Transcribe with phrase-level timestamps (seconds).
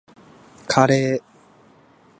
[0.67, 1.21] カレー